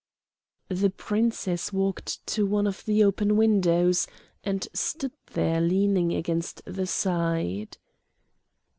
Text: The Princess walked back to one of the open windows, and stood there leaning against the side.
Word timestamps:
The 0.69 0.89
Princess 0.89 1.71
walked 1.71 2.25
back 2.25 2.33
to 2.33 2.47
one 2.47 2.65
of 2.65 2.83
the 2.85 3.03
open 3.03 3.37
windows, 3.37 4.07
and 4.43 4.67
stood 4.73 5.11
there 5.33 5.61
leaning 5.61 6.11
against 6.11 6.63
the 6.65 6.87
side. 6.87 7.77